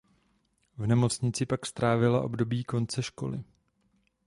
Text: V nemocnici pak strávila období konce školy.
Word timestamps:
V 0.77 0.87
nemocnici 0.87 1.45
pak 1.45 1.65
strávila 1.65 2.21
období 2.23 2.63
konce 2.63 3.03
školy. 3.03 3.43